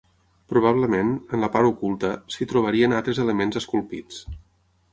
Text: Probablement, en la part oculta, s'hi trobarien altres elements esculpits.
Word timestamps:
Probablement, 0.53 1.11
en 1.37 1.43
la 1.43 1.49
part 1.57 1.69
oculta, 1.73 2.11
s'hi 2.37 2.49
trobarien 2.53 2.99
altres 3.01 3.21
elements 3.27 3.61
esculpits. 3.65 4.21